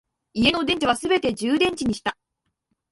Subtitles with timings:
[0.33, 2.17] 家の電池はすべて充電池にした